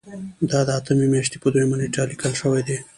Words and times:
دا 0.51 0.59
د 0.67 0.69
اتمې 0.79 1.05
میاشتې 1.13 1.37
په 1.41 1.47
دویمه 1.53 1.75
نیټه 1.79 2.01
لیکل 2.11 2.33
شوی 2.41 2.61
دی. 2.67 2.77